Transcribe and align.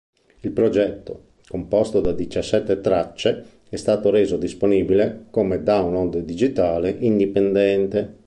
Il 0.39 0.49
progetto, 0.49 1.25
composto 1.47 2.01
da 2.01 2.11
diciassette 2.11 2.81
tracce, 2.81 3.59
è 3.69 3.75
stato 3.75 4.09
reso 4.09 4.35
disponibile 4.35 5.25
come 5.29 5.61
download 5.61 6.17
digitale 6.21 6.89
indipendente. 7.01 8.17